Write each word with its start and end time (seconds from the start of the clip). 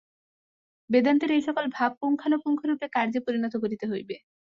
বেদান্তের 0.89 1.31
এই-সকল 1.33 1.65
ভাব 1.73 1.91
পুঙ্খানুপুঙ্খরূপে 1.99 2.87
কার্যে 2.95 3.19
পরিণত 3.25 3.53
করিতে 3.63 3.85
হইবে। 3.91 4.15